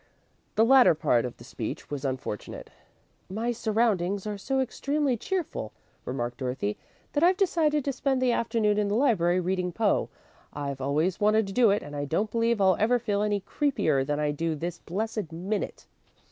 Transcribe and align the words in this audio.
The 0.55 0.65
latter 0.65 0.95
part 0.95 1.25
of 1.25 1.37
the 1.37 1.43
speech 1.43 1.91
was 1.91 2.03
unfortunate. 2.05 2.71
"My 3.29 3.51
surroundings 3.51 4.25
are 4.25 4.35
so 4.35 4.59
extremely 4.59 5.15
cheerful," 5.15 5.73
remarked 6.05 6.39
Dorothy, 6.39 6.75
"that 7.13 7.21
I've 7.21 7.37
decided 7.37 7.85
to 7.85 7.93
spend 7.93 8.19
the 8.19 8.31
afternoon 8.31 8.79
in 8.79 8.87
the 8.87 8.95
library 8.95 9.39
reading 9.39 9.71
Poe. 9.71 10.09
I've 10.53 10.81
always 10.81 11.19
wanted 11.19 11.45
to 11.45 11.53
do 11.53 11.69
it 11.69 11.83
and 11.83 11.95
I 11.95 12.05
don't 12.05 12.31
believe 12.31 12.59
I'll 12.59 12.77
ever 12.79 12.97
feel 12.97 13.21
any 13.21 13.41
creepier 13.41 14.03
than 14.03 14.19
I 14.19 14.31
do 14.31 14.55
this 14.55 14.79
blessed 14.79 15.31
minute." 15.31 15.85